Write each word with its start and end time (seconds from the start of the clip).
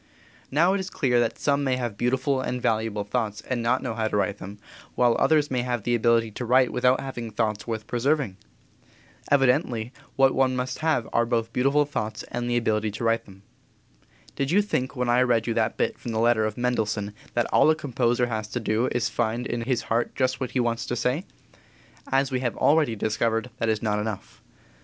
Now 0.49 0.73
it 0.73 0.79
is 0.79 0.89
clear 0.89 1.19
that 1.19 1.37
some 1.37 1.63
may 1.63 1.75
have 1.75 1.95
beautiful 1.95 2.41
and 2.41 2.59
valuable 2.59 3.03
thoughts 3.03 3.41
and 3.41 3.61
not 3.61 3.83
know 3.83 3.93
how 3.93 4.07
to 4.07 4.17
write 4.17 4.39
them, 4.39 4.57
while 4.95 5.15
others 5.19 5.51
may 5.51 5.61
have 5.61 5.83
the 5.83 5.93
ability 5.93 6.31
to 6.31 6.43
write 6.43 6.73
without 6.73 6.99
having 7.01 7.29
thoughts 7.29 7.67
worth 7.67 7.85
preserving. 7.85 8.37
Evidently 9.29 9.93
what 10.15 10.33
one 10.33 10.55
must 10.55 10.79
have 10.79 11.07
are 11.13 11.23
both 11.27 11.53
beautiful 11.53 11.85
thoughts 11.85 12.23
and 12.31 12.49
ability 12.49 12.89
to 12.89 13.03
write 13.03 13.25
them. 13.25 13.43
Did 14.35 14.49
you 14.49 14.63
think 14.63 14.95
when 14.95 15.07
I 15.07 15.21
read 15.21 15.45
you 15.45 15.53
that 15.53 15.77
bit 15.77 15.99
from 15.99 16.13
the 16.13 16.19
letter 16.19 16.45
of 16.45 16.57
Mendelssohn 16.57 17.13
that 17.35 17.45
all 17.53 17.69
a 17.69 17.75
composer 17.75 18.25
has 18.25 18.47
to 18.47 18.59
do 18.59 18.87
is 18.91 19.05
to 19.05 19.13
find 19.13 19.45
in 19.45 19.61
his 19.61 19.83
heart 19.83 20.15
just 20.15 20.39
what 20.39 20.49
he 20.57 20.59
wants 20.59 20.87
to 20.87 20.95
say? 20.95 21.25
As 22.11 22.31
we 22.31 22.39
have 22.39 22.57
already 22.57 22.95
discovered, 22.95 23.51
that 23.59 23.69
is 23.69 23.83
not 23.83 23.99
enough. 23.99 24.41